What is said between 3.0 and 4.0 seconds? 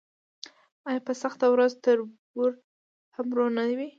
هم ورور نه وي؟